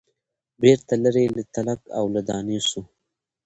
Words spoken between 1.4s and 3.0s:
تلک او له دانې سو